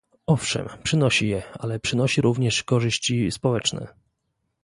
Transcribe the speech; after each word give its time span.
Owszem, 0.27 0.67
przynosi 0.83 1.27
je, 1.27 1.43
ale 1.59 1.79
przynosi 1.79 2.21
również 2.21 2.63
korzyści 2.63 3.31
społeczne 3.31 3.87